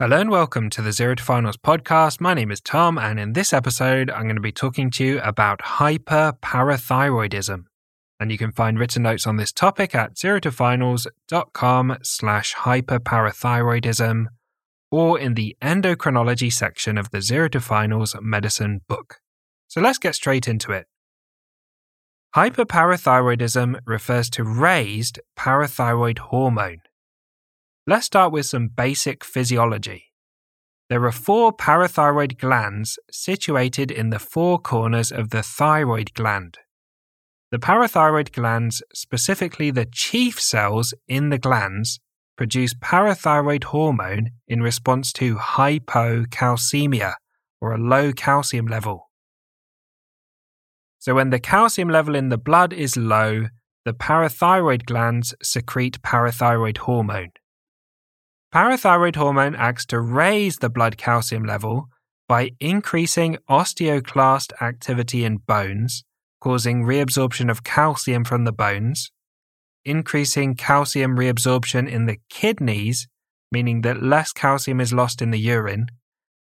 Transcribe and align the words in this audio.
Hello 0.00 0.18
and 0.18 0.30
welcome 0.30 0.70
to 0.70 0.80
the 0.80 0.92
Zero 0.92 1.14
to 1.14 1.22
Finals 1.22 1.58
podcast. 1.58 2.22
My 2.22 2.32
name 2.32 2.50
is 2.50 2.62
Tom, 2.62 2.96
and 2.96 3.20
in 3.20 3.34
this 3.34 3.52
episode, 3.52 4.08
I'm 4.08 4.22
going 4.22 4.34
to 4.34 4.40
be 4.40 4.50
talking 4.50 4.90
to 4.92 5.04
you 5.04 5.20
about 5.20 5.60
hyperparathyroidism. 5.60 7.64
And 8.18 8.32
you 8.32 8.38
can 8.38 8.50
find 8.50 8.78
written 8.78 9.02
notes 9.02 9.26
on 9.26 9.36
this 9.36 9.52
topic 9.52 9.94
at 9.94 10.14
zerotofinals.com 10.14 11.98
slash 12.02 12.54
hyperparathyroidism 12.54 14.24
or 14.90 15.18
in 15.18 15.34
the 15.34 15.54
endocrinology 15.60 16.50
section 16.50 16.96
of 16.96 17.10
the 17.10 17.20
Zero 17.20 17.50
to 17.50 17.60
Finals 17.60 18.16
medicine 18.22 18.80
book. 18.88 19.18
So 19.68 19.82
let's 19.82 19.98
get 19.98 20.14
straight 20.14 20.48
into 20.48 20.72
it. 20.72 20.86
Hyperparathyroidism 22.34 23.80
refers 23.84 24.30
to 24.30 24.44
raised 24.44 25.20
parathyroid 25.38 26.20
hormone. 26.20 26.80
Let's 27.90 28.06
start 28.06 28.30
with 28.30 28.46
some 28.46 28.68
basic 28.68 29.24
physiology. 29.24 30.12
There 30.88 31.04
are 31.06 31.10
four 31.10 31.52
parathyroid 31.52 32.38
glands 32.38 33.00
situated 33.10 33.90
in 33.90 34.10
the 34.10 34.20
four 34.20 34.60
corners 34.60 35.10
of 35.10 35.30
the 35.30 35.42
thyroid 35.42 36.14
gland. 36.14 36.58
The 37.50 37.58
parathyroid 37.58 38.30
glands, 38.30 38.80
specifically 38.94 39.72
the 39.72 39.88
chief 39.90 40.40
cells 40.40 40.94
in 41.08 41.30
the 41.30 41.38
glands, 41.38 41.98
produce 42.36 42.74
parathyroid 42.74 43.64
hormone 43.64 44.30
in 44.46 44.62
response 44.62 45.12
to 45.14 45.34
hypocalcemia, 45.34 47.14
or 47.60 47.72
a 47.72 47.78
low 47.78 48.12
calcium 48.12 48.68
level. 48.68 49.10
So, 51.00 51.16
when 51.16 51.30
the 51.30 51.40
calcium 51.40 51.88
level 51.88 52.14
in 52.14 52.28
the 52.28 52.38
blood 52.38 52.72
is 52.72 52.96
low, 52.96 53.46
the 53.84 53.94
parathyroid 53.94 54.84
glands 54.84 55.34
secrete 55.42 56.00
parathyroid 56.02 56.78
hormone. 56.78 57.30
Parathyroid 58.52 59.14
hormone 59.14 59.54
acts 59.54 59.86
to 59.86 60.00
raise 60.00 60.56
the 60.56 60.68
blood 60.68 60.96
calcium 60.96 61.44
level 61.44 61.88
by 62.28 62.50
increasing 62.58 63.38
osteoclast 63.48 64.52
activity 64.60 65.24
in 65.24 65.36
bones, 65.36 66.02
causing 66.40 66.82
reabsorption 66.82 67.48
of 67.48 67.62
calcium 67.62 68.24
from 68.24 68.44
the 68.44 68.52
bones, 68.52 69.12
increasing 69.84 70.56
calcium 70.56 71.16
reabsorption 71.16 71.88
in 71.88 72.06
the 72.06 72.18
kidneys, 72.28 73.06
meaning 73.52 73.82
that 73.82 74.02
less 74.02 74.32
calcium 74.32 74.80
is 74.80 74.92
lost 74.92 75.22
in 75.22 75.30
the 75.30 75.38
urine, 75.38 75.86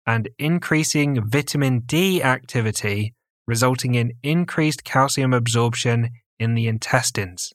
and 0.07 0.29
increasing 0.39 1.23
vitamin 1.29 1.81
D 1.81 2.23
activity, 2.23 3.13
resulting 3.47 3.93
in 3.93 4.13
increased 4.23 4.83
calcium 4.83 5.31
absorption 5.31 6.09
in 6.39 6.55
the 6.55 6.67
intestines. 6.67 7.53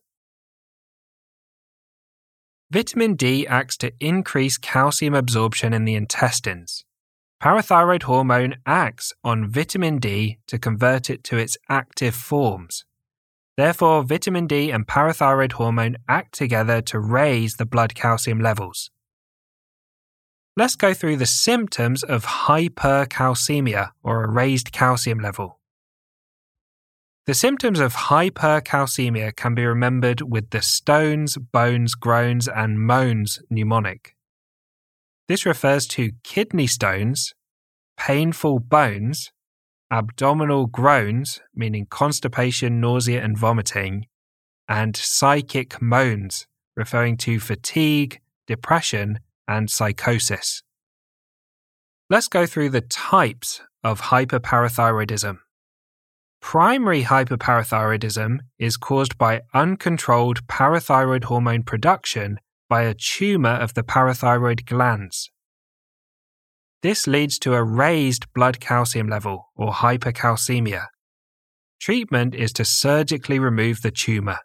Vitamin 2.71 3.15
D 3.15 3.47
acts 3.47 3.79
to 3.79 3.93
increase 3.99 4.59
calcium 4.59 5.15
absorption 5.15 5.73
in 5.73 5.87
the 5.87 5.95
intestines. 5.95 6.85
Parathyroid 7.43 8.03
hormone 8.03 8.57
acts 8.67 9.15
on 9.25 9.49
vitamin 9.49 9.97
D 9.99 10.39
to 10.49 10.59
convert 10.59 11.09
it 11.09 11.25
to 11.25 11.39
its 11.39 11.57
active 11.71 12.15
forms. 12.15 12.85
Therefore, 13.57 14.03
vitamin 14.03 14.47
D 14.47 14.71
and 14.71 14.87
parathyroid 14.87 15.53
hormone 15.53 15.97
act 16.09 16.35
together 16.35 16.83
to 16.83 17.01
raise 17.01 17.57
the 17.57 17.65
blood 17.65 17.95
calcium 17.95 18.39
levels. 18.39 18.91
Let's 20.55 20.77
go 20.77 20.93
through 20.93 21.17
the 21.17 21.25
symptoms 21.27 22.03
of 22.03 22.27
hypercalcemia 22.27 23.93
or 24.03 24.25
a 24.25 24.31
raised 24.31 24.73
calcium 24.73 25.21
level. 25.21 25.58
The 27.29 27.35
symptoms 27.35 27.79
of 27.79 27.95
hypercalcemia 27.95 29.37
can 29.37 29.55
be 29.55 29.67
remembered 29.67 30.23
with 30.23 30.49
the 30.49 30.63
stones, 30.63 31.37
bones, 31.37 31.95
groans, 31.95 32.49
and 32.49 32.81
moans 32.81 33.39
mnemonic. 33.51 34.17
This 35.29 35.45
refers 35.45 35.87
to 35.89 36.13
kidney 36.25 36.67
stones, 36.67 37.35
painful 37.99 38.61
bones, 38.61 39.31
abdominal 39.91 40.69
groans, 40.69 41.43
meaning 41.55 41.85
constipation, 41.91 42.81
nausea, 42.81 43.23
and 43.23 43.37
vomiting, 43.37 44.07
and 44.67 44.97
psychic 44.97 45.83
moans, 45.83 46.47
referring 46.79 47.19
to 47.19 47.41
fatigue, 47.41 48.23
depression, 48.47 49.21
and 49.47 49.71
psychosis. 49.71 50.63
Let's 52.09 52.29
go 52.29 52.47
through 52.47 52.71
the 52.71 52.81
types 52.81 53.61
of 53.85 54.01
hyperparathyroidism. 54.01 55.41
Primary 56.41 57.05
hyperparathyroidism 57.05 58.39
is 58.59 58.77
caused 58.77 59.19
by 59.19 59.43
uncontrolled 59.53 60.47
parathyroid 60.47 61.25
hormone 61.25 61.63
production 61.63 62.39
by 62.69 62.83
a 62.83 62.95
tumor 62.95 63.51
of 63.51 63.75
the 63.75 63.83
parathyroid 63.83 64.65
glands. 64.67 65.31
This 66.83 67.07
leads 67.07 67.39
to 67.41 67.55
a 67.55 67.65
raised 67.65 68.33
blood 68.33 68.61
calcium 68.61 69.09
level 69.09 69.49
or 69.57 69.73
hypercalcemia. 69.73 70.87
Treatment 71.81 72.35
is 72.35 72.53
to 72.55 72.65
surgically 72.65 73.39
remove 73.39 73.83
the 73.83 73.91
tumor. 73.91 74.39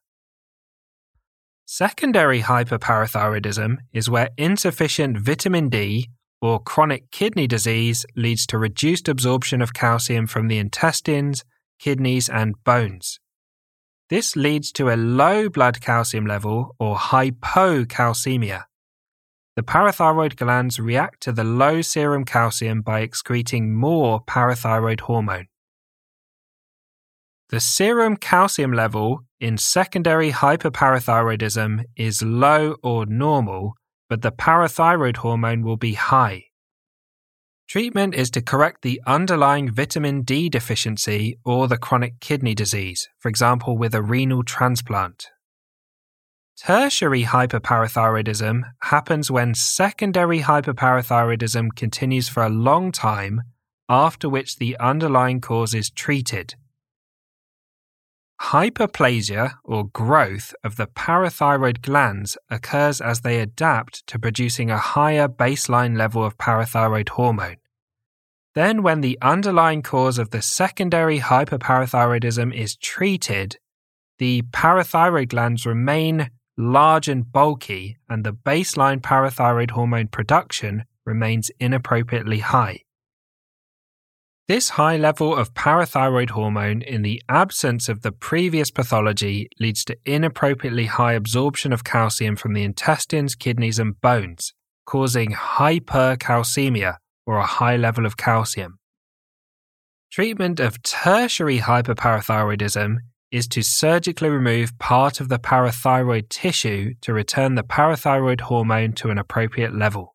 Secondary 1.65 2.41
hyperparathyroidism 2.41 3.77
is 3.93 4.09
where 4.09 4.29
insufficient 4.37 5.17
vitamin 5.17 5.69
D 5.69 6.09
or 6.41 6.59
chronic 6.59 7.09
kidney 7.11 7.47
disease 7.47 8.05
leads 8.15 8.45
to 8.47 8.57
reduced 8.57 9.07
absorption 9.07 9.61
of 9.61 9.73
calcium 9.73 10.27
from 10.27 10.47
the 10.47 10.57
intestines 10.57 11.43
kidneys, 11.83 12.29
and 12.29 12.55
bones. 12.63 13.19
This 14.09 14.35
leads 14.35 14.71
to 14.73 14.89
a 14.89 14.95
low 14.95 15.49
blood 15.49 15.81
calcium 15.81 16.25
level 16.25 16.75
or 16.79 16.95
hypocalcemia. 16.95 18.63
The 19.55 19.63
parathyroid 19.63 20.37
glands 20.37 20.79
react 20.79 21.21
to 21.23 21.31
the 21.31 21.43
low 21.43 21.81
serum 21.81 22.23
calcium 22.23 22.81
by 22.81 23.01
excreting 23.01 23.73
more 23.73 24.23
parathyroid 24.23 25.01
hormone. 25.01 25.47
The 27.49 27.59
serum 27.59 28.15
calcium 28.17 28.71
level 28.71 29.25
in 29.39 29.57
secondary 29.57 30.31
hyperparathyroidism 30.31 31.83
is 31.97 32.21
low 32.23 32.77
or 32.81 33.05
normal, 33.05 33.75
but 34.09 34.21
the 34.21 34.31
parathyroid 34.31 35.17
hormone 35.17 35.63
will 35.63 35.77
be 35.77 35.93
high. 35.93 36.45
Treatment 37.67 38.13
is 38.13 38.29
to 38.31 38.41
correct 38.41 38.81
the 38.81 39.01
underlying 39.07 39.71
vitamin 39.71 40.21
D 40.21 40.49
deficiency 40.49 41.39
or 41.43 41.67
the 41.67 41.77
chronic 41.77 42.19
kidney 42.19 42.53
disease, 42.53 43.07
for 43.19 43.29
example, 43.29 43.77
with 43.77 43.95
a 43.95 44.01
renal 44.01 44.43
transplant. 44.43 45.29
Tertiary 46.55 47.23
hyperparathyroidism 47.23 48.61
happens 48.83 49.31
when 49.31 49.55
secondary 49.55 50.41
hyperparathyroidism 50.41 51.75
continues 51.75 52.29
for 52.29 52.43
a 52.43 52.49
long 52.49 52.91
time, 52.91 53.41
after 53.89 54.29
which 54.29 54.57
the 54.57 54.77
underlying 54.79 55.41
cause 55.41 55.73
is 55.73 55.89
treated. 55.89 56.53
Hyperplasia 58.41 59.53
or 59.63 59.85
growth 59.85 60.53
of 60.63 60.75
the 60.75 60.87
parathyroid 60.87 61.81
glands 61.81 62.37
occurs 62.49 62.99
as 62.99 63.21
they 63.21 63.39
adapt 63.39 64.05
to 64.07 64.19
producing 64.19 64.69
a 64.69 64.77
higher 64.77 65.27
baseline 65.27 65.97
level 65.97 66.23
of 66.23 66.37
parathyroid 66.37 67.09
hormone. 67.09 67.57
Then, 68.55 68.83
when 68.83 69.01
the 69.01 69.17
underlying 69.21 69.81
cause 69.81 70.19
of 70.19 70.29
the 70.29 70.41
secondary 70.41 71.19
hyperparathyroidism 71.19 72.53
is 72.53 72.75
treated, 72.75 73.57
the 74.19 74.43
parathyroid 74.51 75.29
glands 75.29 75.65
remain 75.65 76.29
large 76.57 77.07
and 77.07 77.31
bulky, 77.31 77.97
and 78.07 78.23
the 78.23 78.33
baseline 78.33 79.01
parathyroid 79.01 79.71
hormone 79.71 80.07
production 80.07 80.85
remains 81.05 81.49
inappropriately 81.59 82.39
high. 82.39 82.79
This 84.45 84.69
high 84.69 84.97
level 84.97 85.33
of 85.33 85.53
parathyroid 85.53 86.31
hormone 86.31 86.81
in 86.81 87.01
the 87.01 87.21
absence 87.29 87.87
of 87.87 88.01
the 88.01 88.11
previous 88.11 88.71
pathology 88.71 89.47
leads 89.57 89.85
to 89.85 89.97
inappropriately 90.05 90.87
high 90.87 91.13
absorption 91.13 91.71
of 91.71 91.85
calcium 91.85 92.35
from 92.35 92.53
the 92.53 92.63
intestines, 92.63 93.35
kidneys, 93.35 93.79
and 93.79 94.01
bones, 94.01 94.53
causing 94.85 95.31
hypercalcemia 95.31 96.97
or 97.25 97.37
a 97.37 97.45
high 97.45 97.77
level 97.77 98.05
of 98.05 98.17
calcium. 98.17 98.79
Treatment 100.11 100.59
of 100.59 100.83
tertiary 100.83 101.59
hyperparathyroidism 101.59 102.97
is 103.31 103.47
to 103.47 103.63
surgically 103.63 104.29
remove 104.29 104.77
part 104.77 105.21
of 105.21 105.29
the 105.29 105.39
parathyroid 105.39 106.27
tissue 106.27 106.93
to 106.99 107.13
return 107.13 107.55
the 107.55 107.63
parathyroid 107.63 108.41
hormone 108.41 108.91
to 108.91 109.09
an 109.09 109.17
appropriate 109.17 109.73
level. 109.73 110.12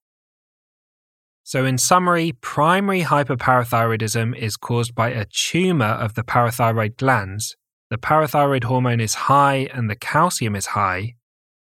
So, 1.50 1.64
in 1.64 1.78
summary, 1.78 2.32
primary 2.42 3.04
hyperparathyroidism 3.04 4.36
is 4.36 4.58
caused 4.58 4.94
by 4.94 5.08
a 5.08 5.24
tumor 5.24 5.86
of 5.86 6.12
the 6.12 6.22
parathyroid 6.22 6.98
glands. 6.98 7.56
The 7.88 7.96
parathyroid 7.96 8.64
hormone 8.64 9.00
is 9.00 9.14
high 9.14 9.66
and 9.72 9.88
the 9.88 9.96
calcium 9.96 10.54
is 10.54 10.66
high. 10.66 11.14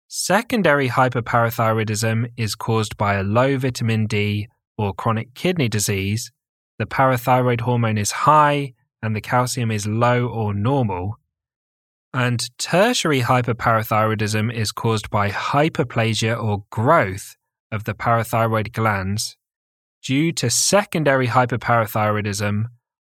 Secondary 0.07 0.88
hyperparathyroidism 0.88 2.27
is 2.38 2.56
caused 2.56 2.95
by 2.95 3.16
a 3.16 3.24
low 3.24 3.57
vitamin 3.57 4.07
D 4.07 4.48
or 4.77 4.94
chronic 4.94 5.33
kidney 5.33 5.68
disease. 5.68 6.31
The 6.80 6.86
parathyroid 6.86 7.60
hormone 7.60 7.98
is 7.98 8.12
high 8.12 8.75
and 9.01 9.13
the 9.13 9.19
calcium 9.19 9.72
is 9.72 9.86
low 9.86 10.25
or 10.25 10.54
normal. 10.54 11.19
And 12.13 12.50
tertiary 12.57 13.24
hyperparathyroidism 13.24 14.54
is 14.54 14.72
caused 14.72 15.10
by 15.10 15.31
hyperplasia 15.31 16.42
or 16.42 16.63
growth 16.69 17.36
of 17.74 17.83
the 17.83 17.94
parathyroid 17.94 18.72
glands 18.72 19.36
due 20.06 20.31
to 20.31 20.50
secondary 20.50 21.28
hyperparathyroidism, 21.28 22.66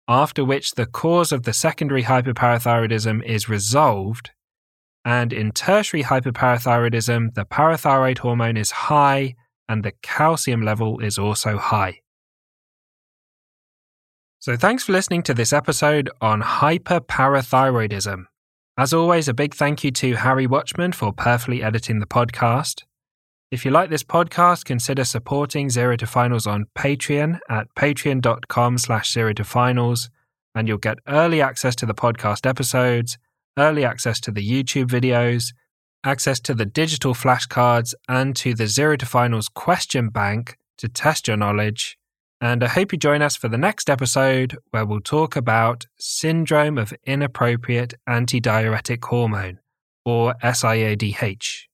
after 0.07 0.45
which 0.45 0.71
the 0.71 0.86
cause 0.86 1.31
of 1.33 1.44
the 1.44 1.53
secondary 1.53 2.03
hyperparathyroidism 2.03 3.24
is 3.25 3.50
resolved. 3.50 4.31
And 5.03 5.33
in 5.33 5.51
tertiary 5.51 6.03
hyperparathyroidism, 6.03 7.33
the 7.33 7.45
parathyroid 7.45 8.19
hormone 8.19 8.57
is 8.57 8.71
high 8.71 9.36
and 9.68 9.83
the 9.83 9.92
calcium 10.01 10.62
level 10.62 11.00
is 11.00 11.18
also 11.18 11.57
high. 11.57 12.00
So, 14.39 14.56
thanks 14.56 14.83
for 14.83 14.91
listening 14.91 15.24
to 15.24 15.33
this 15.33 15.51
episode 15.51 16.09
on 16.21 16.41
hyperparathyroidism. 16.41 18.25
As 18.77 18.94
always, 18.94 19.27
a 19.27 19.33
big 19.33 19.56
thank 19.56 19.83
you 19.83 19.91
to 19.91 20.15
Harry 20.15 20.48
Watchman 20.48 20.91
for 20.91 21.12
perfectly 21.12 21.63
editing 21.63 22.00
the 22.00 22.06
podcast. 22.06 22.83
If 23.56 23.63
you 23.63 23.72
like 23.72 23.90
this 23.90 24.04
podcast, 24.04 24.66
consider 24.66 25.06
supporting 25.06 25.69
Zero 25.69 25.96
to 25.96 26.06
Finals 26.06 26.46
on 26.46 26.66
Patreon 26.78 27.40
at 27.48 27.74
patreon.com 27.75 28.78
slash 28.78 29.13
zero 29.13 29.31
to 29.31 29.46
finals, 29.46 30.10
and 30.54 30.68
you'll 30.68 30.78
get 30.78 31.00
early 31.07 31.42
access 31.42 31.74
to 31.78 31.86
the 31.86 31.94
podcast 31.94 32.46
episodes, 32.46 33.18
early 33.57 33.86
access 33.86 34.19
to 34.19 34.31
the 34.31 34.46
YouTube 34.46 34.88
videos, 34.88 35.54
access 36.04 36.42
to 36.42 36.54
the 36.54 36.66
digital 36.66 37.13
flashcards, 37.13 37.94
and 38.10 38.36
to 38.36 38.54
the 38.54 38.68
Zero 38.68 38.98
to 38.98 39.06
Finals 39.06 39.48
question 39.48 40.10
bank 40.10 40.58
to 40.80 40.90
test 40.90 41.25
your 41.30 41.38
knowledge 41.38 41.98
and 42.42 42.62
I 42.62 42.68
hope 42.68 42.92
you 42.92 42.98
join 42.98 43.22
us 43.22 43.38
for 43.38 43.48
the 43.48 43.58
next 43.58 43.90
episode 43.90 44.58
where 44.72 44.86
we'll 44.86 45.00
talk 45.00 45.38
about 45.38 45.86
syndrome 45.98 46.78
of 46.78 46.94
inappropriate 47.06 47.94
antidiuretic 48.10 49.06
hormone, 49.06 49.60
or 50.04 50.36
SIADH. 50.44 51.64